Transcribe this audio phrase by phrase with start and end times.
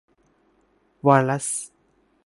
[1.05, 1.47] วอลลัส